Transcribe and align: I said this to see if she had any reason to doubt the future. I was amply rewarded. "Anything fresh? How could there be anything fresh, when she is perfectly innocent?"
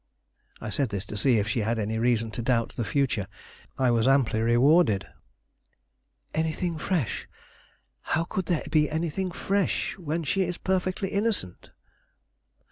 I 0.59 0.71
said 0.71 0.89
this 0.89 1.05
to 1.05 1.15
see 1.15 1.37
if 1.37 1.47
she 1.47 1.59
had 1.59 1.77
any 1.77 1.99
reason 1.99 2.31
to 2.31 2.41
doubt 2.41 2.69
the 2.69 2.83
future. 2.83 3.27
I 3.77 3.91
was 3.91 4.07
amply 4.07 4.41
rewarded. 4.41 5.05
"Anything 6.33 6.79
fresh? 6.79 7.27
How 8.17 8.23
could 8.23 8.47
there 8.47 8.63
be 8.71 8.89
anything 8.89 9.29
fresh, 9.29 9.95
when 9.99 10.23
she 10.23 10.41
is 10.41 10.57
perfectly 10.57 11.09
innocent?" 11.09 11.69